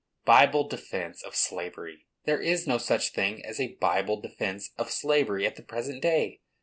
Bible 0.25 0.67
defence 0.67 1.21
of 1.21 1.35
slavery! 1.35 2.07
There 2.25 2.41
is 2.41 2.65
no 2.65 2.79
such 2.79 3.11
thing 3.11 3.45
as 3.45 3.59
a 3.59 3.75
Bible 3.75 4.19
defence 4.19 4.71
of 4.75 4.89
slavery 4.89 5.45
at 5.45 5.57
the 5.57 5.61
present 5.63 6.01
day. 6.01 6.41